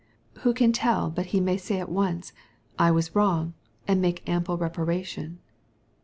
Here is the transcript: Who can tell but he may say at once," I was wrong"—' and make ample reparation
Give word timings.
Who 0.39 0.55
can 0.55 0.71
tell 0.71 1.11
but 1.11 1.27
he 1.27 1.39
may 1.39 1.57
say 1.57 1.79
at 1.79 1.87
once," 1.87 2.33
I 2.79 2.89
was 2.89 3.13
wrong"—' 3.15 3.53
and 3.87 4.01
make 4.01 4.27
ample 4.27 4.57
reparation 4.57 5.37